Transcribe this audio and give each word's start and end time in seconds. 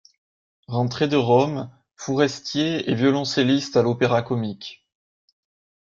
Rentré 0.67 1.07
de 1.07 1.15
Rome, 1.15 1.69
Fourestier 1.95 2.89
est 2.89 2.95
violoncelliste 2.95 3.77
à 3.77 3.83
l'Opéra-Comique. 3.83 4.87